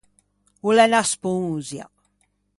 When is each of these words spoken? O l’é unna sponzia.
O 0.67 0.69
l’é 0.75 0.85
unna 0.87 1.01
sponzia. 1.13 1.85